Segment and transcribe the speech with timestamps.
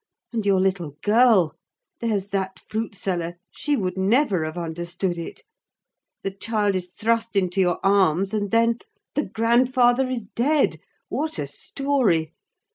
[0.33, 1.55] And your little girl?
[1.99, 5.43] There's that fruit seller,—she would never have understood it!
[6.23, 10.79] The child is thrust into your arms, and then—the grandfather is dead!
[11.09, 12.33] What a story!